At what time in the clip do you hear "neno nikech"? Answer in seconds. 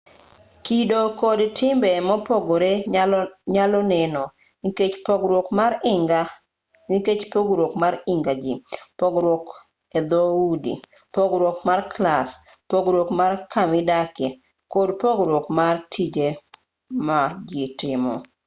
3.91-4.95